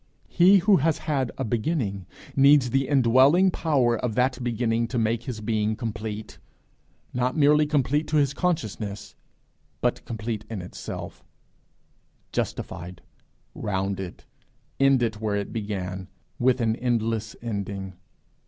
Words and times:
He 0.29 0.57
who 0.57 0.77
has 0.77 0.97
had 0.97 1.31
a 1.37 1.43
beginning, 1.45 2.07
needs 2.35 2.71
the 2.71 2.87
indwelling 2.87 3.51
power 3.51 3.95
of 3.99 4.15
that 4.15 4.43
beginning 4.43 4.87
to 4.87 4.97
make 4.97 5.21
his 5.25 5.41
being 5.41 5.75
complete 5.75 6.39
not 7.13 7.37
merely 7.37 7.67
complete 7.67 8.07
to 8.07 8.17
his 8.17 8.33
consciousness, 8.33 9.13
but 9.79 10.03
complete 10.03 10.43
in 10.49 10.59
itself 10.63 11.23
justified, 12.31 13.03
rounded, 13.53 14.23
ended 14.79 15.17
where 15.17 15.35
it 15.35 15.53
began 15.53 16.07
with 16.39 16.61
an 16.61 16.75
'endless 16.77 17.35
ending.' 17.39 17.93